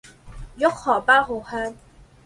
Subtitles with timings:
[0.57, 1.75] 玉荷包好香